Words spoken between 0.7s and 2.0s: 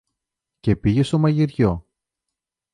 πήγε στο μαγειριό